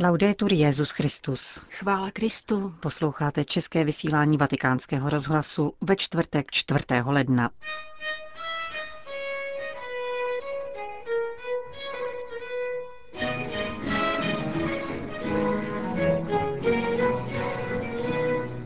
Laudetur 0.00 0.52
Jezus 0.52 0.90
Christus. 0.90 1.60
Chvála 1.70 2.10
Kristu. 2.10 2.74
Posloucháte 2.80 3.44
české 3.44 3.84
vysílání 3.84 4.36
Vatikánského 4.36 5.10
rozhlasu 5.10 5.72
ve 5.80 5.96
čtvrtek 5.96 6.50
4. 6.50 6.84
ledna. 7.04 7.50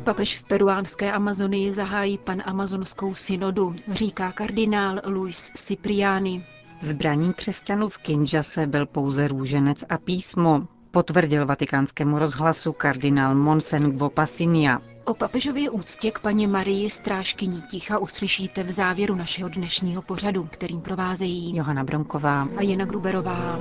Papež 0.04 0.38
v 0.38 0.45
peruánské 0.45 1.12
Amazonii 1.12 1.74
zahájí 1.74 2.18
pan 2.18 2.43
amazonskou 2.45 3.14
synodu, 3.14 3.77
říká 3.90 4.32
kardinál 4.32 5.00
Luis 5.06 5.50
Cipriani. 5.54 6.46
Zbraní 6.80 7.32
křesťanů 7.32 7.88
v 7.88 7.98
Kinžase 7.98 8.66
byl 8.66 8.86
pouze 8.86 9.29
růženec 9.29 9.84
a 9.88 9.98
písmo, 9.98 10.68
potvrdil 10.96 11.46
vatikánskému 11.46 12.18
rozhlasu 12.18 12.72
kardinál 12.72 13.34
Monsen 13.34 13.98
Pasinia. 14.14 14.80
O 15.04 15.14
papežově 15.14 15.71
úctě 15.71 16.11
k 16.11 16.18
paně 16.18 16.48
Marii 16.48 16.90
strážkyní 16.90 17.62
ticha 17.62 17.98
uslyšíte 17.98 18.62
v 18.62 18.71
závěru 18.72 19.14
našeho 19.14 19.48
dnešního 19.48 20.02
pořadu, 20.02 20.48
kterým 20.52 20.80
provázejí 20.80 21.57
Johana 21.57 21.85
Bronková 21.85 22.48
a 22.57 22.62
Jana 22.62 22.85
Gruberová. 22.85 23.58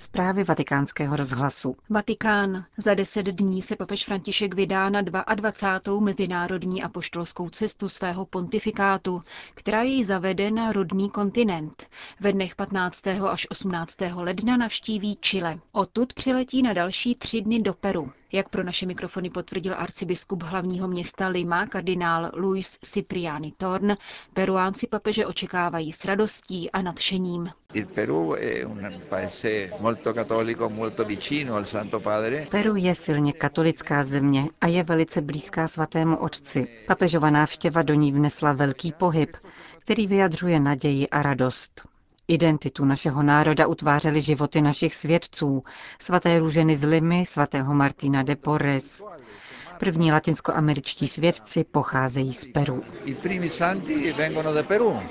Zprávy 0.00 0.44
vatikánského 0.44 1.16
rozhlasu. 1.16 1.76
Vatikán. 1.90 2.64
Za 2.76 2.94
deset 2.94 3.26
dní 3.26 3.62
se 3.62 3.76
papež 3.76 4.04
František 4.04 4.54
vydá 4.54 4.90
na 4.90 5.02
22. 5.02 6.00
mezinárodní 6.00 6.82
apoštolskou 6.82 7.48
cestu 7.48 7.88
svého 7.88 8.26
pontifikátu, 8.26 9.22
která 9.54 9.82
jej 9.82 10.04
zavede 10.04 10.50
na 10.50 10.72
rodný 10.72 11.10
kontinent. 11.10 11.86
Ve 12.20 12.32
dnech 12.32 12.56
15. 12.56 13.06
až 13.06 13.46
18. 13.50 13.96
ledna 14.14 14.56
navštíví 14.56 15.16
Chile. 15.20 15.58
Odtud 15.72 16.12
přiletí 16.12 16.62
na 16.62 16.72
další 16.72 17.14
tři 17.14 17.40
dny 17.40 17.62
do 17.62 17.74
Peru. 17.74 18.12
Jak 18.32 18.48
pro 18.48 18.62
naše 18.64 18.86
mikrofony 18.86 19.30
potvrdil 19.30 19.74
arcibiskup 19.78 20.42
hlavního 20.42 20.88
města 20.88 21.28
Lima, 21.28 21.66
kardinál 21.66 22.30
Luis 22.36 22.78
Cipriani 22.78 23.52
Torn, 23.56 23.92
peruánci 24.34 24.86
papeže 24.86 25.26
očekávají 25.26 25.92
s 25.92 26.04
radostí 26.04 26.70
a 26.70 26.82
nadšením. 26.82 27.50
Peru 32.50 32.76
je 32.76 32.94
silně 32.94 33.32
katolická 33.32 34.02
země 34.02 34.48
a 34.60 34.66
je 34.66 34.82
velice 34.82 35.20
blízká 35.20 35.68
svatému 35.68 36.16
otci. 36.16 36.68
Papežova 36.86 37.30
návštěva 37.30 37.82
do 37.82 37.94
ní 37.94 38.12
vnesla 38.12 38.52
velký 38.52 38.92
pohyb, 38.92 39.36
který 39.78 40.06
vyjadřuje 40.06 40.60
naději 40.60 41.08
a 41.08 41.22
radost. 41.22 41.88
Identitu 42.30 42.84
našeho 42.84 43.22
národa 43.22 43.66
utvářely 43.66 44.22
životy 44.22 44.60
našich 44.60 44.94
svědců, 44.94 45.62
svaté 46.00 46.38
růženy 46.38 46.76
z 46.76 46.84
Limy, 46.84 47.26
svatého 47.26 47.74
Martina 47.74 48.22
de 48.22 48.36
Porres. 48.36 49.04
První 49.78 50.12
latinskoameričtí 50.12 51.08
svědci 51.08 51.64
pocházejí 51.64 52.34
z 52.34 52.46
Peru. 52.46 52.82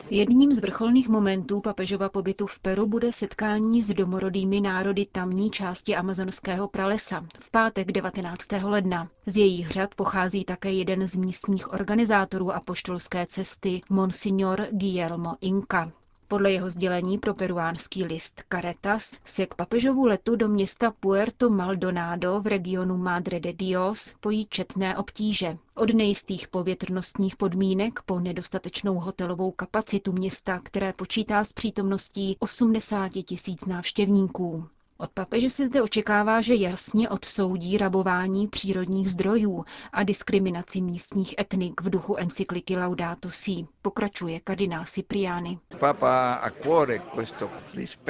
Jedním 0.10 0.54
z 0.54 0.60
vrcholných 0.60 1.10
momentů 1.10 1.62
papežova 1.62 2.10
pobytu 2.10 2.48
v 2.48 2.60
Peru 2.60 2.88
bude 2.88 3.14
setkání 3.14 3.82
s 3.82 3.94
domorodými 3.94 4.62
národy 4.62 5.06
tamní 5.12 5.50
části 5.50 5.96
amazonského 5.96 6.68
pralesa 6.68 7.26
v 7.40 7.52
pátek 7.52 7.92
19. 7.92 8.48
ledna. 8.64 9.10
Z 9.26 9.38
jejich 9.38 9.70
řad 9.70 9.96
pochází 9.96 10.44
také 10.46 10.72
jeden 10.72 11.08
z 11.08 11.16
místních 11.16 11.74
organizátorů 11.74 12.52
apoštolské 12.52 13.26
cesty, 13.28 13.82
Monsignor 13.90 14.68
Guillermo 14.72 15.36
Inca. 15.42 15.92
Podle 16.30 16.52
jeho 16.52 16.70
sdělení 16.70 17.18
pro 17.18 17.34
peruánský 17.34 18.04
list 18.06 18.44
Caritas 18.54 19.18
se 19.26 19.46
k 19.46 19.54
papežovu 19.56 20.06
letu 20.06 20.36
do 20.36 20.48
města 20.48 20.94
Puerto 21.00 21.50
Maldonado 21.50 22.42
v 22.42 22.48
regionu 22.48 22.98
Madre 22.98 23.40
de 23.40 23.54
Dios 23.54 24.16
pojí 24.20 24.48
četné 24.50 24.98
obtíže. 24.98 25.58
Od 25.76 25.94
nejistých 25.94 26.48
povětrnostních 26.48 27.36
podmínek 27.36 28.00
po 28.06 28.20
nedostatečnou 28.20 29.00
hotelovou 29.00 29.52
kapacitu 29.52 30.12
města, 30.12 30.60
které 30.64 30.94
počítá 30.94 31.44
s 31.44 31.54
přítomností 31.54 32.36
80 32.40 33.12
tisíc 33.26 33.66
návštěvníků. 33.66 34.68
Od 35.00 35.12
papeže 35.12 35.50
se 35.50 35.66
zde 35.66 35.82
očekává, 35.82 36.42
že 36.42 36.56
jasně 36.56 37.10
odsoudí 37.10 37.78
rabování 37.78 38.48
přírodních 38.48 39.10
zdrojů 39.12 39.66
a 39.94 40.04
diskriminaci 40.04 40.82
místních 40.82 41.36
etnik 41.40 41.82
v 41.82 41.90
duchu 41.90 42.16
encykliky 42.18 42.78
Laudato 42.78 43.32
Si, 43.32 43.68
pokračuje 43.82 44.40
kardinál 44.40 44.86
Cipriani. 44.86 45.60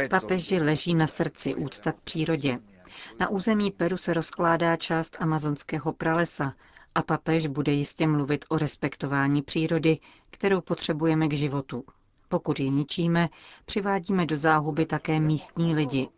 Papeži 0.09 0.57
leží 0.61 0.95
na 0.95 1.07
srdci 1.07 1.55
úcta 1.55 1.91
k 1.91 2.01
přírodě. 2.01 2.59
Na 3.19 3.29
území 3.29 3.71
Peru 3.71 3.97
se 3.97 4.13
rozkládá 4.13 4.75
část 4.75 5.17
amazonského 5.19 5.93
pralesa 5.93 6.53
a 6.95 7.01
papež 7.01 7.47
bude 7.47 7.71
jistě 7.71 8.07
mluvit 8.07 8.45
o 8.49 8.57
respektování 8.57 9.41
přírody, 9.41 9.99
kterou 10.29 10.61
potřebujeme 10.61 11.27
k 11.27 11.33
životu. 11.33 11.83
Pokud 12.29 12.59
ji 12.59 12.69
ničíme, 12.69 13.29
přivádíme 13.65 14.25
do 14.25 14.37
záhuby 14.37 14.85
také 14.85 15.19
místní 15.19 15.75
lidi, 15.75 16.09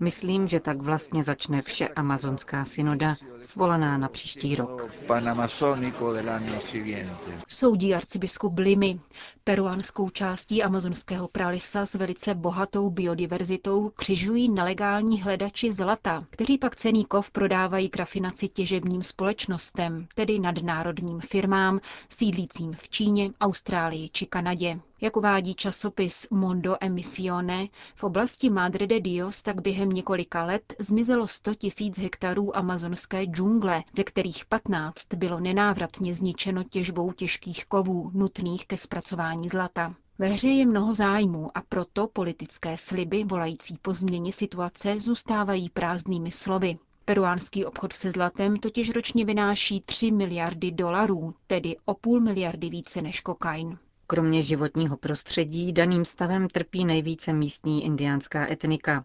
Myslím, 0.00 0.48
že 0.48 0.60
tak 0.60 0.82
vlastně 0.82 1.22
začne 1.22 1.62
vše 1.62 1.88
amazonská 1.88 2.64
synoda, 2.64 3.16
svolaná 3.42 3.98
na 3.98 4.08
příští 4.08 4.56
rok. 4.56 4.88
Soudí 7.48 7.94
arcibiskup 7.94 8.58
Limy. 8.58 9.00
Peruánskou 9.44 10.10
částí 10.10 10.62
amazonského 10.62 11.28
pralisa 11.28 11.86
s 11.86 11.94
velice 11.94 12.34
bohatou 12.34 12.90
biodiverzitou 12.90 13.90
křižují 13.96 14.48
nelegální 14.48 15.22
hledači 15.22 15.72
zlata, 15.72 16.24
kteří 16.30 16.58
pak 16.58 16.76
cený 16.76 17.04
kov 17.04 17.30
prodávají 17.30 17.88
k 17.88 17.96
rafinaci 17.96 18.48
těžebním 18.48 19.02
společnostem, 19.02 20.06
tedy 20.14 20.38
nadnárodním 20.38 21.20
firmám 21.20 21.80
sídlícím 22.10 22.72
v 22.74 22.88
Číně, 22.88 23.30
Austrálii 23.40 24.08
či 24.12 24.26
Kanadě. 24.26 24.80
Jak 25.04 25.16
uvádí 25.16 25.54
časopis 25.54 26.26
Mondo 26.30 26.76
Emissione, 26.80 27.68
v 27.94 28.04
oblasti 28.04 28.50
Madre 28.50 28.86
de 28.86 29.00
Dios 29.00 29.42
tak 29.42 29.60
během 29.62 29.88
několika 29.88 30.44
let 30.44 30.74
zmizelo 30.78 31.26
100 31.28 31.54
tisíc 31.54 31.98
hektarů 31.98 32.56
amazonské 32.56 33.24
džungle, 33.24 33.82
ze 33.96 34.04
kterých 34.04 34.44
15 34.46 35.14
bylo 35.14 35.40
nenávratně 35.40 36.14
zničeno 36.14 36.64
těžbou 36.64 37.12
těžkých 37.12 37.66
kovů 37.66 38.10
nutných 38.14 38.66
ke 38.66 38.76
zpracování 38.76 39.48
zlata. 39.48 39.94
Ve 40.18 40.26
hře 40.26 40.48
je 40.48 40.66
mnoho 40.66 40.94
zájmů 40.94 41.50
a 41.54 41.62
proto 41.68 42.08
politické 42.12 42.76
sliby 42.78 43.24
volající 43.24 43.78
po 43.82 43.92
změně 43.92 44.32
situace 44.32 45.00
zůstávají 45.00 45.68
prázdnými 45.70 46.30
slovy. 46.30 46.78
Peruánský 47.04 47.64
obchod 47.64 47.92
se 47.92 48.10
zlatem 48.10 48.56
totiž 48.56 48.90
ročně 48.90 49.24
vynáší 49.24 49.80
3 49.80 50.10
miliardy 50.10 50.70
dolarů, 50.70 51.34
tedy 51.46 51.76
o 51.84 51.94
půl 51.94 52.20
miliardy 52.20 52.70
více 52.70 53.02
než 53.02 53.20
kokain. 53.20 53.78
Kromě 54.12 54.42
životního 54.42 54.96
prostředí 54.96 55.72
daným 55.72 56.04
stavem 56.04 56.48
trpí 56.48 56.84
nejvíce 56.84 57.32
místní 57.32 57.84
indiánská 57.84 58.50
etnika. 58.50 59.04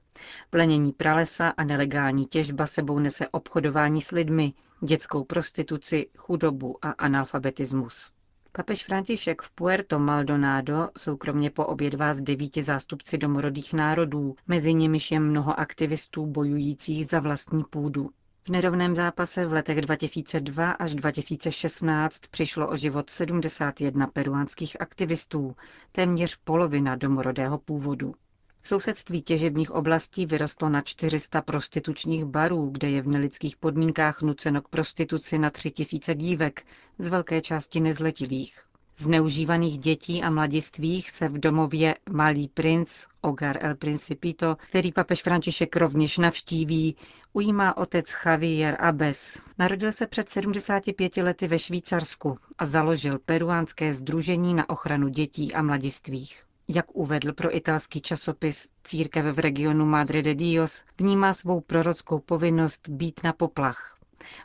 Plenění 0.49 0.91
pralesa 0.91 1.49
a 1.49 1.63
nelegální 1.63 2.25
těžba 2.25 2.65
sebou 2.65 2.99
nese 2.99 3.27
obchodování 3.27 4.01
s 4.01 4.11
lidmi, 4.11 4.53
dětskou 4.81 5.23
prostituci, 5.23 6.07
chudobu 6.17 6.85
a 6.85 6.89
analfabetismus. 6.91 8.11
Papež 8.51 8.83
František 8.85 9.41
v 9.41 9.51
Puerto 9.51 9.99
Maldonado 9.99 10.89
jsou 10.97 11.17
kromě 11.17 11.49
po 11.49 11.65
obědvá 11.65 12.13
z 12.13 12.21
devíti 12.21 12.63
zástupci 12.63 13.17
domorodých 13.17 13.73
národů, 13.73 14.35
mezi 14.47 14.73
nimiž 14.73 15.11
je 15.11 15.19
mnoho 15.19 15.59
aktivistů 15.59 16.25
bojujících 16.25 17.05
za 17.05 17.19
vlastní 17.19 17.63
půdu. 17.63 18.09
V 18.47 18.49
nerovném 18.49 18.95
zápase 18.95 19.45
v 19.45 19.53
letech 19.53 19.81
2002 19.81 20.71
až 20.71 20.93
2016 20.93 22.19
přišlo 22.31 22.69
o 22.69 22.75
život 22.77 23.09
71 23.09 24.07
peruánských 24.07 24.81
aktivistů, 24.81 25.55
téměř 25.91 26.35
polovina 26.43 26.95
domorodého 26.95 27.57
původu. 27.57 28.13
V 28.61 28.67
sousedství 28.67 29.21
těžebních 29.21 29.71
oblastí 29.71 30.25
vyrostlo 30.25 30.69
na 30.69 30.81
400 30.81 31.41
prostitučních 31.41 32.25
barů, 32.25 32.69
kde 32.69 32.89
je 32.89 33.01
v 33.01 33.07
nelidských 33.07 33.57
podmínkách 33.57 34.21
nuceno 34.21 34.61
k 34.61 34.67
prostituci 34.67 35.37
na 35.37 35.49
3000 35.49 36.15
dívek, 36.15 36.63
z 36.97 37.07
velké 37.07 37.41
části 37.41 37.79
nezletilých. 37.79 38.59
Zneužívaných 38.99 39.77
dětí 39.79 40.23
a 40.23 40.29
mladistvých 40.29 41.11
se 41.11 41.29
v 41.29 41.39
domově 41.39 41.95
Malý 42.11 42.47
princ, 42.47 43.05
Ogar 43.21 43.57
El 43.61 43.75
Principito, 43.75 44.57
který 44.69 44.91
papež 44.91 45.23
František 45.23 45.75
rovněž 45.75 46.17
navštíví, 46.17 46.95
ujímá 47.33 47.77
otec 47.77 48.15
Javier 48.25 48.77
Abes. 48.79 49.41
Narodil 49.57 49.91
se 49.91 50.07
před 50.07 50.29
75 50.29 51.17
lety 51.17 51.47
ve 51.47 51.59
Švýcarsku 51.59 52.35
a 52.57 52.65
založil 52.65 53.19
peruánské 53.19 53.93
združení 53.93 54.53
na 54.53 54.69
ochranu 54.69 55.07
dětí 55.07 55.53
a 55.53 55.61
mladistvých. 55.61 56.43
Jak 56.67 56.95
uvedl 56.95 57.33
pro 57.33 57.55
italský 57.55 58.01
časopis 58.01 58.69
Církev 58.83 59.25
v 59.35 59.39
regionu 59.39 59.85
Madre 59.85 60.21
de 60.21 60.35
Dios, 60.35 60.81
vnímá 60.99 61.33
svou 61.33 61.61
prorockou 61.61 62.19
povinnost 62.19 62.89
být 62.89 63.23
na 63.23 63.33
poplach. 63.33 63.96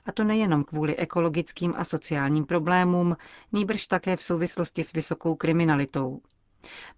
A 0.07 0.13
to 0.13 0.25
nejenom 0.25 0.65
kvůli 0.65 0.97
ekologickým 0.97 1.75
a 1.77 1.85
sociálním 1.85 2.45
problémům, 2.47 3.17
nýbrž 3.53 3.87
také 3.87 4.17
v 4.17 4.23
souvislosti 4.23 4.85
s 4.85 4.93
vysokou 4.93 5.35
kriminalitou. 5.35 6.21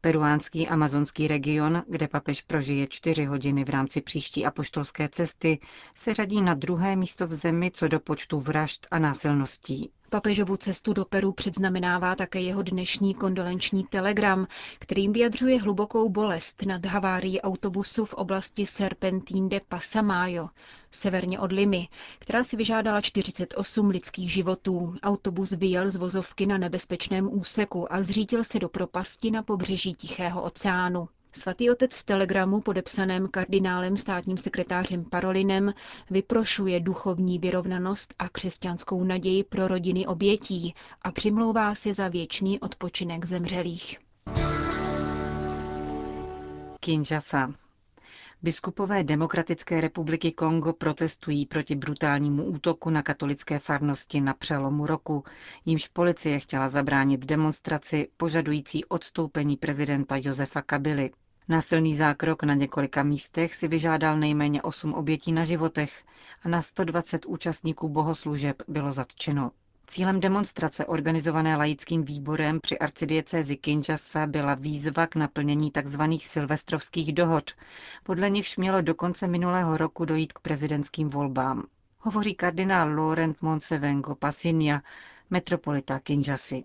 Peruánský 0.01 0.69
amazonský 0.69 1.29
region, 1.29 1.83
kde 1.89 2.09
papež 2.09 2.43
prožije 2.43 2.87
čtyři 2.89 3.25
hodiny 3.25 3.65
v 3.65 3.69
rámci 3.71 4.01
příští 4.01 4.47
apoštolské 4.47 5.09
cesty, 5.09 5.59
se 5.95 6.15
řadí 6.15 6.43
na 6.43 6.55
druhé 6.55 6.97
místo 6.97 7.27
v 7.27 7.35
zemi 7.35 7.71
co 7.71 7.89
do 7.89 8.01
počtu 8.01 8.41
vražd 8.41 8.87
a 8.91 8.99
násilností. 8.99 9.91
Papežovu 10.15 10.57
cestu 10.57 10.93
do 10.93 11.05
Peru 11.05 11.33
předznamenává 11.33 12.15
také 12.17 12.41
jeho 12.41 12.63
dnešní 12.63 13.15
kondolenční 13.15 13.85
telegram, 13.85 14.47
kterým 14.79 15.13
vyjadřuje 15.13 15.61
hlubokou 15.61 16.09
bolest 16.09 16.63
nad 16.67 16.87
havárií 16.87 17.41
autobusu 17.41 18.05
v 18.05 18.15
oblasti 18.15 18.67
Serpentín 18.67 19.49
de 19.49 19.61
Pasamayo, 19.69 20.49
severně 20.91 21.41
od 21.41 21.53
Limy, 21.53 21.89
která 22.19 22.45
si 22.45 22.57
vyžádala 22.57 23.01
48 23.01 23.89
lidských 23.91 24.33
životů. 24.33 24.95
Autobus 25.03 25.51
vyjel 25.51 25.91
z 25.91 25.97
vozovky 25.97 26.47
na 26.47 26.59
nebezpečném 26.59 27.29
úseku 27.33 27.93
a 27.93 28.03
zřítil 28.03 28.45
se 28.45 28.59
do 28.59 28.69
propasti 28.69 29.31
na 29.31 29.43
pobřeží 29.43 29.95
Tichého 29.95 30.43
oceánu. 30.43 31.09
Svatý 31.37 31.71
otec 31.71 31.99
v 31.99 32.05
telegramu 32.05 32.61
podepsaném 32.61 33.29
kardinálem 33.29 33.97
státním 33.97 34.37
sekretářem 34.39 35.05
Parolinem 35.05 35.75
vyprošuje 36.11 36.81
duchovní 36.81 37.39
vyrovnanost 37.39 38.15
a 38.19 38.29
křesťanskou 38.29 39.05
naději 39.05 39.45
pro 39.45 39.69
rodiny 39.69 40.07
obětí 40.07 40.75
a 41.03 41.13
přimlouvá 41.13 41.75
se 41.75 41.95
za 41.95 42.09
věčný 42.09 42.61
odpočinek 42.61 43.25
zemřelých. 43.25 43.99
Kinshasa. 46.81 47.53
Biskupové 48.43 49.05
Demokratické 49.05 49.81
republiky 49.81 50.33
Kongo 50.33 50.73
protestují 50.73 51.47
proti 51.47 51.75
brutálnímu 51.75 52.45
útoku 52.45 52.91
na 52.91 53.03
katolické 53.03 53.59
farnosti 53.59 54.21
na 54.21 54.35
přelomu 54.35 54.87
roku, 54.87 55.25
jímž 55.67 55.89
policie 55.89 56.39
chtěla 56.39 56.69
zabránit 56.69 57.27
demonstraci 57.27 58.09
požadující 58.17 58.85
odstoupení 58.85 59.57
prezidenta 59.57 60.17
Josefa 60.17 60.63
Kabily. 60.63 61.11
Násilný 61.49 61.96
zákrok 61.96 62.43
na 62.43 62.55
několika 62.55 63.02
místech 63.02 63.55
si 63.55 63.69
vyžádal 63.69 64.19
nejméně 64.19 64.62
8 64.62 64.94
obětí 64.94 65.32
na 65.32 65.44
životech 65.44 66.02
a 66.43 66.49
na 66.49 66.62
120 66.62 67.26
účastníků 67.26 67.88
bohoslužeb 67.88 68.62
bylo 68.69 68.93
zatčeno. 68.93 69.50
Cílem 69.87 70.20
demonstrace 70.20 70.87
organizované 70.87 71.56
laickým 71.56 72.02
výborem 72.05 72.61
při 72.61 72.79
arcidiecézi 72.79 73.56
Kinshasa 73.56 74.26
byla 74.26 74.55
výzva 74.55 75.06
k 75.06 75.14
naplnění 75.17 75.70
tzv. 75.70 76.02
silvestrovských 76.23 77.12
dohod, 77.12 77.50
podle 78.02 78.31
nichž 78.31 78.56
mělo 78.56 78.81
do 78.81 78.94
konce 78.94 79.26
minulého 79.26 79.76
roku 79.76 80.05
dojít 80.05 80.32
k 80.32 80.38
prezidentským 80.41 81.08
volbám. 81.08 81.62
Hovoří 82.00 82.35
kardinál 82.35 82.94
Laurent 82.94 83.43
Monsevengo 83.43 84.14
Pasinia, 84.14 84.81
metropolita 85.31 85.99
Kinshasy. 85.99 86.64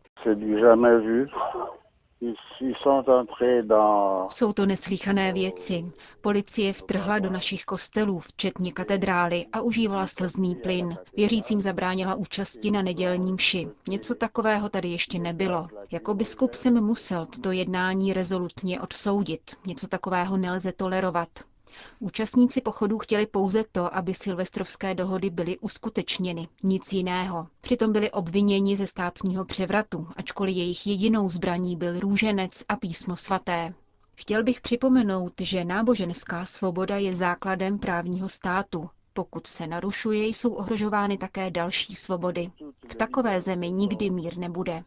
Jsou 4.30 4.54
to 4.54 4.66
neslíchané 4.66 5.33
věci. 5.33 5.92
Policie 6.21 6.74
vtrhla 6.74 7.19
do 7.19 7.30
našich 7.30 7.66
kostelů, 7.66 8.19
včetně 8.19 8.71
katedrály, 8.71 9.45
a 9.54 9.62
užívala 9.62 10.07
slzný 10.07 10.56
plyn. 10.56 10.98
Věřícím 11.18 11.62
zabránila 11.62 12.16
účasti 12.16 12.71
na 12.71 12.81
nedělním 12.81 13.36
mši. 13.36 13.68
Něco 13.89 14.16
takového 14.16 14.69
tady 14.69 14.88
ještě 14.88 15.19
nebylo. 15.19 15.68
Jako 15.92 16.13
biskup 16.13 16.54
jsem 16.54 16.83
musel 16.83 17.25
toto 17.25 17.51
jednání 17.51 18.13
rezolutně 18.13 18.81
odsoudit. 18.81 19.56
Něco 19.68 19.88
takového 19.88 20.38
nelze 20.38 20.72
tolerovat. 20.72 21.30
Účastníci 22.00 22.62
pochodu 22.62 22.98
chtěli 22.98 23.27
pouze 23.27 23.63
to, 23.71 23.95
aby 23.95 24.13
silvestrovské 24.13 24.95
dohody 24.95 25.30
byly 25.30 25.57
uskutečněny, 25.60 26.48
nic 26.63 26.94
jiného. 26.94 27.48
Přitom 27.62 27.94
byli 27.94 28.12
obviněni 28.12 28.77
ze 28.77 28.88
státního 28.88 29.45
převratu, 29.45 30.07
ačkoliv 30.16 30.56
jejich 30.56 30.88
jedinou 30.88 31.30
zbraní 31.30 31.75
byl 31.75 32.00
růženec 32.00 32.63
a 32.69 32.75
písmo 32.75 33.16
svaté. 33.16 33.74
Chtěl 34.16 34.44
bych 34.44 34.62
připomenout, 34.62 35.33
že 35.42 35.66
náboženská 35.66 36.45
svoboda 36.45 36.98
je 36.98 37.16
základem 37.16 37.80
právního 37.80 38.30
státu. 38.30 38.89
Pokud 39.13 39.47
se 39.47 39.67
narušuje, 39.67 40.27
jsou 40.27 40.53
ohrožovány 40.53 41.17
také 41.17 41.51
další 41.51 41.95
svobody. 41.95 42.51
V 42.91 42.95
takové 42.95 43.41
zemi 43.41 43.71
nikdy 43.71 44.09
mír 44.09 44.38
nebude. 44.38 44.83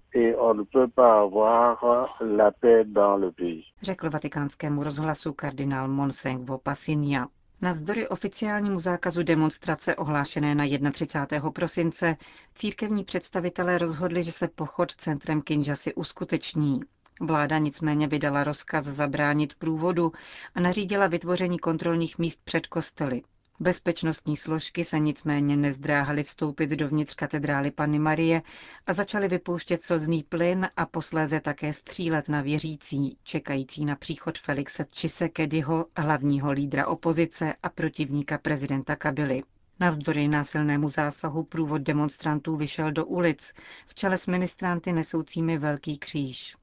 Řekl 3.83 4.11
vatikánskému 4.11 4.83
rozhlasu 4.85 5.33
kardinál 5.33 5.89
Monsengvo 5.89 6.59
Pasinia. 6.59 7.27
Navzdory 7.63 8.09
oficiálnímu 8.09 8.81
zákazu 8.81 9.23
demonstrace 9.23 9.97
ohlášené 9.97 10.55
na 10.55 10.65
31. 10.93 11.51
prosince, 11.51 12.17
církevní 12.55 13.05
představitelé 13.05 13.79
rozhodli, 13.79 14.23
že 14.23 14.33
se 14.33 14.49
pochod 14.49 14.93
centrem 14.97 15.43
Kinžasy 15.43 15.95
uskuteční. 15.95 16.81
Vláda 17.21 17.59
nicméně 17.59 18.07
vydala 18.07 18.45
rozkaz 18.45 18.85
zabránit 18.85 19.55
průvodu 19.55 20.13
a 20.55 20.61
nařídila 20.61 21.07
vytvoření 21.07 21.59
kontrolních 21.59 22.19
míst 22.19 22.41
před 22.45 22.67
kostely. 22.67 23.23
Bezpečnostní 23.63 24.37
složky 24.37 24.85
se 24.85 24.99
nicméně 24.99 25.57
nezdráhaly 25.57 26.23
vstoupit 26.23 26.71
dovnitř 26.71 27.15
katedrály 27.15 27.71
Panny 27.71 27.99
Marie 27.99 28.43
a 28.87 28.93
začaly 28.93 29.29
vypouštět 29.29 29.83
slzný 29.83 30.23
plyn 30.23 30.69
a 30.77 30.87
posléze 30.87 31.41
také 31.41 31.73
střílet 31.73 32.29
na 32.29 32.41
věřící, 32.41 33.17
čekající 33.23 33.85
na 33.85 33.97
příchod 33.97 34.39
Felixe 34.39 34.87
Čisekedyho, 34.91 35.87
hlavního 35.97 36.51
lídra 36.53 36.87
opozice 36.87 37.55
a 37.63 37.69
protivníka 37.69 38.39
prezidenta 38.39 38.97
Kabily. 38.97 39.43
Navzdory 39.81 40.29
násilnému 40.29 40.91
zásahu 40.91 41.45
průvod 41.45 41.83
demonstrantů 41.83 42.57
vyšel 42.57 42.93
do 42.93 43.07
ulic, 43.07 43.53
v 43.87 43.95
čele 43.95 44.19
s 44.19 44.27
ministranty 44.27 44.93
nesoucími 44.93 45.59
velký 45.59 45.99
kříž. 45.99 46.57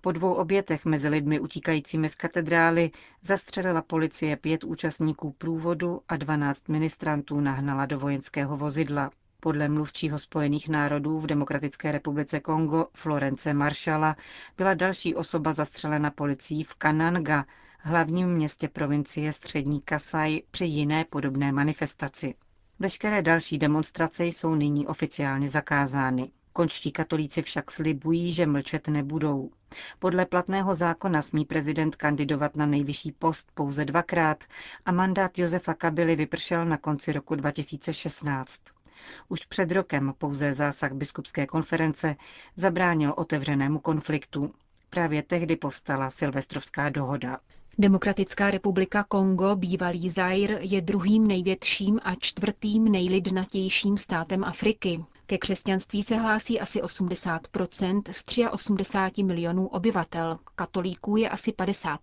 Po 0.00 0.12
dvou 0.12 0.32
obětech 0.34 0.84
mezi 0.84 1.08
lidmi 1.08 1.40
utíkajícími 1.40 2.08
z 2.08 2.14
katedrály 2.14 2.90
zastřelila 3.22 3.82
policie 3.82 4.36
pět 4.36 4.64
účastníků 4.64 5.32
průvodu 5.38 6.00
a 6.08 6.16
dvanáct 6.16 6.68
ministrantů 6.68 7.40
nahnala 7.40 7.86
do 7.86 7.98
vojenského 7.98 8.56
vozidla. 8.56 9.10
Podle 9.40 9.68
mluvčího 9.68 10.18
Spojených 10.18 10.68
národů 10.68 11.20
v 11.20 11.26
Demokratické 11.26 11.92
republice 11.92 12.40
Kongo 12.40 12.86
Florence 12.94 13.54
Maršala 13.54 14.16
byla 14.56 14.74
další 14.74 15.14
osoba 15.14 15.52
zastřelena 15.52 16.10
policií 16.10 16.64
v 16.64 16.74
Kananga, 16.74 17.44
hlavním 17.78 18.28
městě 18.28 18.68
provincie 18.68 19.32
Střední 19.32 19.80
Kasaj, 19.80 20.40
při 20.50 20.64
jiné 20.64 21.04
podobné 21.04 21.52
manifestaci. 21.52 22.34
Veškeré 22.78 23.22
další 23.22 23.58
demonstrace 23.58 24.24
jsou 24.26 24.54
nyní 24.54 24.86
oficiálně 24.86 25.48
zakázány. 25.48 26.30
Končtí 26.58 26.92
katolíci 26.92 27.42
však 27.42 27.70
slibují, 27.70 28.32
že 28.32 28.46
mlčet 28.46 28.88
nebudou. 28.88 29.50
Podle 29.98 30.26
platného 30.26 30.74
zákona 30.74 31.22
smí 31.22 31.44
prezident 31.44 31.96
kandidovat 31.96 32.56
na 32.56 32.66
nejvyšší 32.66 33.12
post 33.12 33.48
pouze 33.54 33.84
dvakrát 33.84 34.44
a 34.84 34.92
mandát 34.92 35.38
Josefa 35.38 35.74
Kabily 35.74 36.16
vypršel 36.16 36.64
na 36.64 36.76
konci 36.76 37.12
roku 37.12 37.34
2016. 37.34 38.62
Už 39.28 39.44
před 39.44 39.70
rokem 39.72 40.14
pouze 40.18 40.52
zásah 40.52 40.92
biskupské 40.92 41.46
konference 41.46 42.16
zabránil 42.56 43.14
otevřenému 43.16 43.78
konfliktu. 43.78 44.54
Právě 44.90 45.22
tehdy 45.22 45.56
povstala 45.56 46.10
Silvestrovská 46.10 46.88
dohoda. 46.88 47.38
Demokratická 47.78 48.50
republika 48.50 49.04
Kongo, 49.04 49.56
bývalý 49.56 50.10
Zair, 50.10 50.58
je 50.60 50.80
druhým 50.80 51.26
největším 51.26 52.00
a 52.02 52.14
čtvrtým 52.14 52.84
nejlidnatějším 52.84 53.98
státem 53.98 54.44
Afriky. 54.44 55.04
Ke 55.30 55.38
křesťanství 55.38 56.02
se 56.02 56.16
hlásí 56.16 56.60
asi 56.60 56.82
80% 56.82 58.02
z 58.10 58.24
83 58.50 59.22
milionů 59.22 59.66
obyvatel, 59.68 60.38
katolíků 60.54 61.16
je 61.16 61.28
asi 61.28 61.52
50 61.52 62.00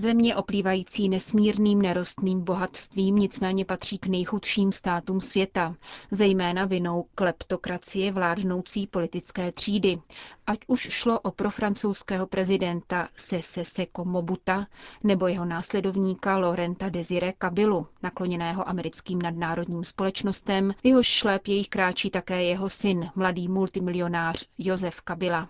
Země 0.00 0.36
oplývající 0.36 1.08
nesmírným 1.08 1.82
nerostným 1.82 2.44
bohatstvím 2.44 3.16
nicméně 3.16 3.64
patří 3.64 3.98
k 3.98 4.06
nejchudším 4.06 4.72
státům 4.72 5.20
světa, 5.20 5.74
zejména 6.10 6.64
vinou 6.64 7.04
kleptokracie 7.14 8.12
vládnoucí 8.12 8.86
politické 8.86 9.52
třídy, 9.52 9.98
ať 10.46 10.58
už 10.66 10.80
šlo 10.80 11.20
o 11.20 11.30
profrancouzského 11.30 12.26
prezidenta 12.26 13.08
Sese 13.16 13.64
Seko 13.64 14.04
Mobuta 14.04 14.66
nebo 15.04 15.26
jeho 15.26 15.44
následovníka 15.44 16.36
Lorenta 16.38 16.88
Desire 16.88 17.32
Kabilu, 17.32 17.86
nakloněného 18.02 18.68
americkým 18.68 19.22
nadnárodním 19.22 19.84
společnostem, 19.84 20.74
jehož 20.82 21.06
šlép 21.06 21.46
jejich 21.46 21.68
kráčí 21.68 22.10
také 22.10 22.42
jeho 22.42 22.68
syn, 22.68 23.10
mladý 23.14 23.48
multimilionář 23.48 24.44
Josef 24.58 25.00
Kabila. 25.00 25.48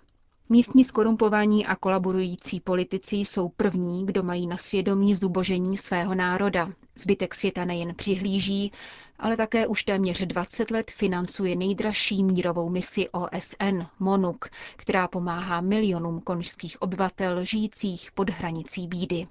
Místní 0.50 0.84
skorumpovaní 0.84 1.66
a 1.66 1.76
kolaborující 1.76 2.60
politici 2.60 3.16
jsou 3.16 3.48
první, 3.48 4.06
kdo 4.06 4.22
mají 4.22 4.46
na 4.46 4.56
svědomí 4.56 5.14
zubožení 5.14 5.76
svého 5.76 6.14
národa. 6.14 6.72
Zbytek 6.94 7.34
světa 7.34 7.64
nejen 7.64 7.94
přihlíží, 7.94 8.72
ale 9.18 9.36
také 9.36 9.66
už 9.66 9.82
téměř 9.84 10.26
20 10.26 10.70
let 10.70 10.90
financuje 10.90 11.56
nejdražší 11.56 12.24
mírovou 12.24 12.68
misi 12.70 13.08
OSN, 13.08 13.82
MONUK, 13.98 14.48
která 14.76 15.08
pomáhá 15.08 15.60
milionům 15.60 16.20
konžských 16.20 16.82
obyvatel 16.82 17.44
žijících 17.44 18.12
pod 18.12 18.30
hranicí 18.30 18.86
bídy. 18.88 19.26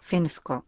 Finsko. 0.00 0.62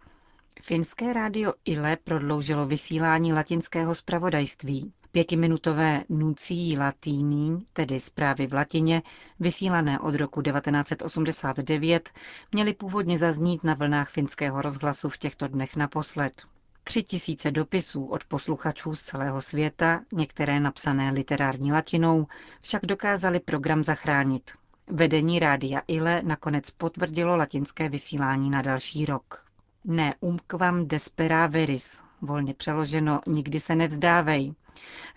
Finské 0.62 1.12
rádio 1.12 1.52
ILE 1.64 1.96
prodloužilo 2.04 2.66
vysílání 2.66 3.32
latinského 3.32 3.94
zpravodajství. 3.94 4.92
Pětiminutové 5.12 6.04
nucí 6.08 6.78
latíní, 6.78 7.64
tedy 7.72 8.00
zprávy 8.00 8.46
v 8.46 8.54
latině, 8.54 9.02
vysílané 9.40 9.98
od 10.00 10.14
roku 10.14 10.42
1989, 10.42 12.10
měly 12.52 12.74
původně 12.74 13.18
zaznít 13.18 13.64
na 13.64 13.74
vlnách 13.74 14.10
finského 14.10 14.62
rozhlasu 14.62 15.08
v 15.08 15.18
těchto 15.18 15.48
dnech 15.48 15.76
naposled. 15.76 16.42
Tři 16.84 17.02
tisíce 17.02 17.50
dopisů 17.50 18.04
od 18.04 18.24
posluchačů 18.24 18.94
z 18.94 19.02
celého 19.02 19.42
světa, 19.42 20.00
některé 20.12 20.60
napsané 20.60 21.10
literární 21.10 21.72
latinou, 21.72 22.26
však 22.60 22.86
dokázali 22.86 23.40
program 23.40 23.84
zachránit. 23.84 24.50
Vedení 24.86 25.38
rádia 25.38 25.82
ILE 25.88 26.22
nakonec 26.22 26.70
potvrdilo 26.70 27.36
latinské 27.36 27.88
vysílání 27.88 28.50
na 28.50 28.62
další 28.62 29.04
rok. 29.06 29.44
Ne 29.84 30.14
umquam 30.20 30.88
despera 30.88 31.46
veris, 31.46 32.02
volně 32.22 32.54
přeloženo 32.54 33.20
nikdy 33.26 33.60
se 33.60 33.74
nevzdávej, 33.74 34.54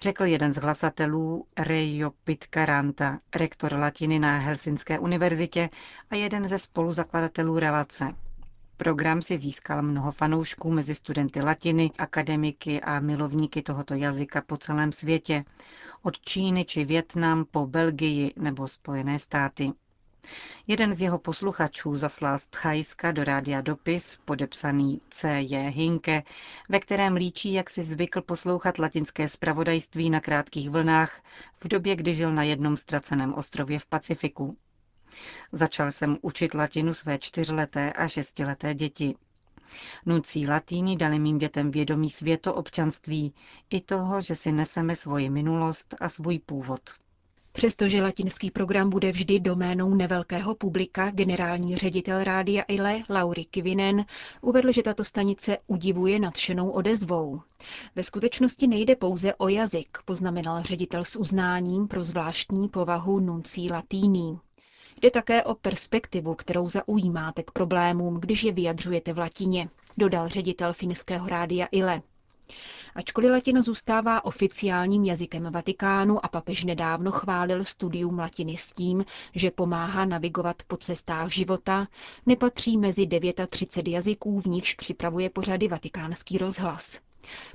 řekl 0.02 0.26
jeden 0.26 0.54
z 0.54 0.58
hlasatelů 0.58 1.46
Reijo 1.58 2.12
Pitkaranta, 2.24 3.20
rektor 3.36 3.74
latiny 3.74 4.20
na 4.20 4.38
Helsinské 4.40 5.00
univerzitě 5.00 5.70
a 6.10 6.16
jeden 6.16 6.48
ze 6.48 6.58
spoluzakladatelů 6.58 7.60
relace. 7.60 8.16
Program 8.78 9.22
si 9.22 9.38
získal 9.38 9.82
mnoho 9.82 10.12
fanoušků 10.12 10.72
mezi 10.72 10.96
studenty 10.96 11.42
latiny, 11.42 11.92
akademiky 11.98 12.82
a 12.82 13.00
milovníky 13.00 13.62
tohoto 13.62 13.94
jazyka 13.94 14.42
po 14.42 14.58
celém 14.58 14.92
světě, 14.92 15.44
od 16.04 16.20
Číny 16.20 16.66
či 16.66 16.86
Větnam 16.86 17.46
po 17.46 17.68
Belgii 17.68 18.34
nebo 18.38 18.68
Spojené 18.68 19.20
státy. 19.20 19.72
Jeden 20.68 20.94
z 20.94 21.02
jeho 21.02 21.20
posluchačů 21.20 21.96
zaslal 21.96 22.40
z 22.40 22.48
Tchajska 22.48 23.12
do 23.12 23.24
rádia 23.24 23.62
dopis, 23.62 24.20
podepsaný 24.26 25.02
C.J. 25.10 25.70
Hinke, 25.70 26.24
ve 26.70 26.80
kterém 26.80 27.16
líčí, 27.16 27.54
jak 27.54 27.70
si 27.70 27.84
zvykl 27.84 28.22
poslouchat 28.22 28.80
latinské 28.80 29.28
spravodajství 29.28 30.10
na 30.10 30.20
krátkých 30.20 30.70
vlnách 30.70 31.22
v 31.64 31.68
době, 31.68 31.96
kdy 31.96 32.14
žil 32.14 32.32
na 32.34 32.44
jednom 32.44 32.78
ztraceném 32.78 33.34
ostrově 33.34 33.80
v 33.80 33.86
Pacifiku. 33.86 34.58
Začal 35.52 35.92
jsem 35.92 36.18
učit 36.22 36.54
latinu 36.54 36.94
své 36.94 37.20
čtyřleté 37.20 37.94
a 37.94 38.08
šestileté 38.08 38.74
děti. 38.74 39.16
Nucí 40.06 40.48
latíny 40.48 40.96
dali 40.96 41.20
mým 41.20 41.38
dětem 41.38 41.72
vědomí 41.72 42.10
světoobčanství 42.10 43.34
i 43.70 43.82
toho, 43.82 44.22
že 44.22 44.36
si 44.36 44.52
neseme 44.52 44.96
svoji 44.96 45.30
minulost 45.30 45.96
a 46.00 46.10
svůj 46.10 46.40
původ. 46.40 47.05
Přestože 47.56 48.02
latinský 48.02 48.52
program 48.52 48.90
bude 48.90 49.12
vždy 49.12 49.40
doménou 49.40 49.96
nevelkého 49.96 50.56
publika, 50.56 51.12
generální 51.12 51.76
ředitel 51.78 52.24
rádia 52.24 52.64
ILE 52.68 53.02
Lauri 53.10 53.46
Kivinen 53.46 54.06
uvedl, 54.42 54.72
že 54.72 54.84
tato 54.84 55.04
stanice 55.04 55.58
udivuje 55.68 56.20
nadšenou 56.20 56.70
odezvou. 56.70 57.42
Ve 57.96 58.04
skutečnosti 58.04 58.68
nejde 58.68 58.96
pouze 58.96 59.34
o 59.36 59.48
jazyk, 59.48 59.98
poznamenal 60.06 60.64
ředitel 60.64 61.04
s 61.04 61.16
uznáním 61.16 61.88
pro 61.88 62.04
zvláštní 62.04 62.70
povahu 62.70 63.20
nuncí 63.20 63.72
latíní. 63.72 64.40
Jde 65.02 65.12
také 65.12 65.44
o 65.44 65.56
perspektivu, 65.56 66.36
kterou 66.36 66.70
zaujímáte 66.70 67.44
k 67.44 67.52
problémům, 67.52 68.20
když 68.20 68.44
je 68.44 68.52
vyjadřujete 68.52 69.14
v 69.14 69.18
latině, 69.18 69.70
dodal 69.98 70.28
ředitel 70.28 70.74
finského 70.74 71.28
rádia 71.28 71.68
ILE. 71.72 72.02
Ačkoliv 72.96 73.32
latina 73.32 73.62
zůstává 73.62 74.26
oficiálním 74.26 75.06
jazykem 75.06 75.52
Vatikánu 75.52 76.26
a 76.26 76.28
papež 76.28 76.64
nedávno 76.64 77.12
chválil 77.12 77.64
studium 77.64 78.20
latiny 78.20 78.58
s 78.58 78.72
tím, 78.72 79.06
že 79.36 79.52
pomáhá 79.52 80.06
navigovat 80.06 80.64
po 80.68 80.78
cestách 80.78 81.32
života, 81.32 81.88
nepatří 82.26 82.78
mezi 82.78 83.08
39 83.50 83.94
jazyků, 83.94 84.42
v 84.42 84.46
nichž 84.46 84.74
připravuje 84.76 85.30
pořady 85.30 85.68
vatikánský 85.68 86.38
rozhlas. 86.38 87.00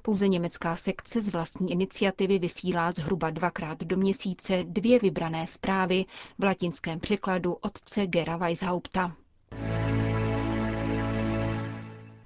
Pouze 0.03 0.29
německá 0.29 0.77
sekce 0.77 1.21
z 1.21 1.29
vlastní 1.29 1.73
iniciativy 1.73 2.39
vysílá 2.39 2.91
zhruba 2.93 3.31
dvakrát 3.31 3.85
do 3.85 3.97
měsíce 3.97 4.65
dvě 4.65 4.99
vybrané 4.99 5.47
zprávy 5.47 6.05
v 6.39 6.45
latinském 6.45 7.01
překladu 7.01 7.53
otce 7.61 8.07
Gera 8.07 8.37
Weishaupta. 8.37 9.17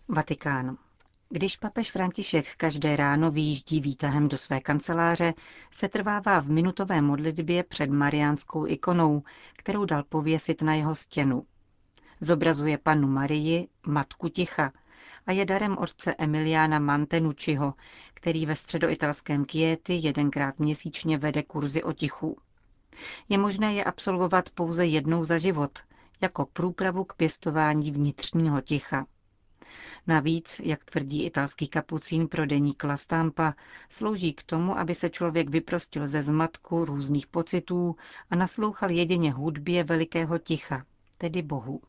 Vatikán. 0.09 0.84
Když 1.35 1.57
papež 1.57 1.91
František 1.91 2.55
každé 2.57 2.97
ráno 2.97 3.31
vyjíždí 3.31 3.81
výtahem 3.81 4.29
do 4.29 4.39
své 4.39 4.61
kanceláře, 4.61 5.35
se 5.71 5.89
trvává 5.89 6.41
v 6.41 6.49
minutové 6.51 7.01
modlitbě 7.01 7.63
před 7.65 7.91
mariánskou 7.91 8.67
ikonou, 8.67 9.23
kterou 9.53 9.85
dal 9.85 10.03
pověsit 10.03 10.63
na 10.63 10.75
jeho 10.75 10.95
stěnu. 10.95 11.47
Zobrazuje 12.21 12.79
panu 12.79 13.09
Marii, 13.09 13.69
matku 13.87 14.29
ticha, 14.29 14.73
a 15.27 15.33
je 15.33 15.45
darem 15.45 15.79
otce 15.79 16.15
Emiliana 16.19 16.79
Mantenucciho, 16.79 17.75
který 18.15 18.47
ve 18.47 18.57
středoitalském 18.57 19.45
Kiety 19.45 19.95
jedenkrát 20.03 20.59
měsíčně 20.59 21.19
vede 21.19 21.43
kurzy 21.43 21.83
o 21.83 21.93
tichu. 21.93 22.39
Je 23.29 23.39
možné 23.39 23.75
je 23.75 23.85
absolvovat 23.85 24.51
pouze 24.51 24.85
jednou 24.87 25.25
za 25.25 25.39
život, 25.39 25.79
jako 26.21 26.47
průpravu 26.53 27.05
k 27.05 27.15
pěstování 27.15 27.91
vnitřního 27.91 28.61
ticha. 28.61 29.07
Navíc, 30.07 30.61
jak 30.65 30.85
tvrdí 30.85 31.25
italský 31.25 31.69
kapucín 31.69 32.29
pro 32.29 32.47
deník 32.47 32.85
La 32.85 32.97
Stampa, 32.97 33.55
slouží 33.91 34.33
k 34.33 34.43
tomu, 34.43 34.79
aby 34.79 34.95
se 34.95 35.11
člověk 35.11 35.51
vyprostil 35.51 36.09
ze 36.09 36.23
zmatku 36.23 36.85
různých 36.85 37.27
pocitů 37.27 37.97
a 38.31 38.37
naslouchal 38.37 38.91
jedině 38.91 39.33
hudbě 39.33 39.85
velikého 39.85 40.39
ticha, 40.39 40.85
tedy 41.19 41.43
Bohu. 41.43 41.81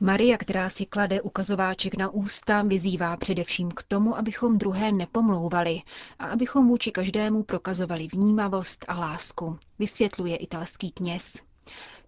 Maria, 0.00 0.38
která 0.38 0.70
si 0.70 0.86
klade 0.86 1.22
ukazováček 1.22 1.96
na 1.96 2.08
ústa, 2.08 2.62
vyzývá 2.62 3.16
především 3.16 3.70
k 3.70 3.82
tomu, 3.82 4.16
abychom 4.16 4.58
druhé 4.58 4.92
nepomlouvali 4.92 5.82
a 6.18 6.26
abychom 6.26 6.68
vůči 6.68 6.90
každému 6.92 7.42
prokazovali 7.42 8.06
vnímavost 8.12 8.84
a 8.88 8.98
lásku, 8.98 9.58
vysvětluje 9.78 10.36
italský 10.36 10.90
kněz. 10.90 11.42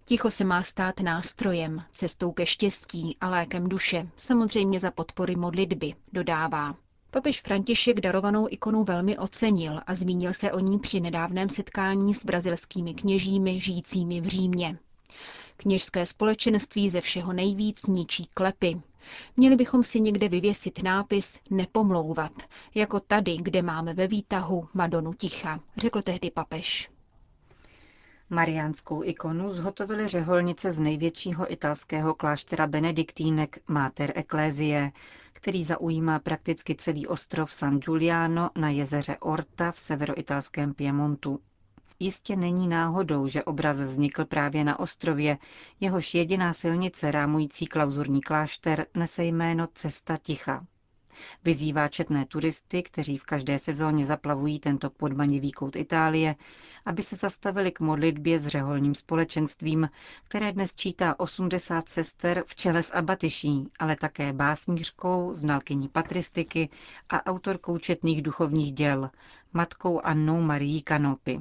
Ticho 0.09 0.31
se 0.31 0.45
má 0.45 0.63
stát 0.63 1.01
nástrojem, 1.01 1.83
cestou 1.93 2.33
ke 2.33 2.47
štěstí 2.47 3.17
a 3.21 3.29
lékem 3.31 3.69
duše, 3.69 4.09
samozřejmě 4.17 4.81
za 4.81 4.91
podpory 4.91 5.37
modlitby, 5.37 5.95
dodává. 6.13 6.75
Papež 7.11 7.41
František 7.41 8.01
darovanou 8.01 8.47
ikonu 8.51 8.85
velmi 8.85 9.19
ocenil 9.19 9.81
a 9.87 9.95
zmínil 9.95 10.33
se 10.33 10.53
o 10.53 10.59
ní 10.59 10.79
při 10.79 11.01
nedávném 11.01 11.49
setkání 11.49 12.15
s 12.15 12.25
brazilskými 12.25 12.95
kněžími 12.95 13.61
žijícími 13.61 14.21
v 14.21 14.27
Římě. 14.27 14.79
Kněžské 15.57 16.07
společenství 16.07 16.91
ze 16.91 17.01
všeho 17.01 17.33
nejvíc 17.33 17.87
ničí 17.87 18.29
klepy. 18.35 18.81
Měli 19.37 19.57
bychom 19.57 19.83
si 19.85 20.01
někde 20.01 20.29
vyvěsit 20.29 20.83
nápis 20.83 21.41
Nepomlouvat, 21.51 22.33
jako 22.75 23.01
tady, 23.01 23.37
kde 23.37 23.63
máme 23.63 23.95
ve 23.95 24.07
výtahu 24.07 24.69
Madonu 24.75 25.13
Ticha, 25.13 25.61
řekl 25.77 26.03
tehdy 26.03 26.31
papež. 26.31 26.91
Mariánskou 28.31 29.05
ikonu 29.05 29.55
zhotovili 29.55 30.09
řeholnice 30.09 30.73
z 30.73 30.81
největšího 30.81 31.53
italského 31.53 32.15
kláštera 32.15 32.67
benediktínek 32.67 33.59
Mater 33.69 34.13
Ecclesiae, 34.19 34.93
který 35.33 35.65
zaujímá 35.65 36.19
prakticky 36.19 36.75
celý 36.75 37.07
ostrov 37.07 37.53
San 37.53 37.79
Giuliano 37.79 38.51
na 38.59 38.71
jezeře 38.71 39.17
Orta 39.21 39.73
v 39.73 39.79
severoitalském 39.81 40.75
Piemontu. 40.75 41.41
Jistě 42.01 42.37
není 42.37 42.69
náhodou, 42.69 43.29
že 43.29 43.45
obraz 43.45 43.81
vznikl 43.81 44.25
právě 44.25 44.65
na 44.65 44.79
ostrově, 44.79 45.39
jehož 45.81 46.15
jediná 46.15 46.53
silnice 46.53 47.11
rámující 47.11 47.67
klauzurní 47.67 48.21
klášter 48.23 48.87
nese 48.95 49.25
jméno 49.25 49.69
Cesta 49.75 50.17
ticha. 50.17 50.67
Vyzývá 51.45 51.89
četné 51.89 52.27
turisty, 52.27 52.83
kteří 52.83 53.19
v 53.19 53.25
každé 53.25 53.59
sezóně 53.59 54.05
zaplavují 54.05 54.59
tento 54.61 54.91
podmanivý 54.91 55.53
kout 55.53 55.77
Itálie, 55.77 56.35
aby 56.87 57.03
se 57.03 57.17
zastavili 57.17 57.73
k 57.73 57.81
modlitbě 57.81 58.39
s 58.39 58.47
řeholním 58.47 58.95
společenstvím, 58.95 59.89
které 60.25 60.53
dnes 60.53 60.75
čítá 60.75 61.15
80 61.21 61.89
sester 61.89 62.43
v 62.47 62.55
čele 62.55 62.83
s 62.83 62.95
abatyší, 62.95 63.69
ale 63.79 63.97
také 63.97 64.33
básnířkou, 64.33 65.35
znalkyní 65.35 65.89
patristiky 65.89 66.69
a 67.09 67.27
autorkou 67.27 67.79
četných 67.79 68.23
duchovních 68.23 68.73
děl, 68.73 69.11
matkou 69.53 70.01
Annou 70.01 70.41
Marii 70.41 70.83
Kanopy. 70.83 71.41